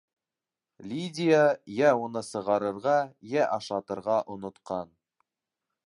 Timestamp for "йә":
1.75-1.91, 3.35-3.47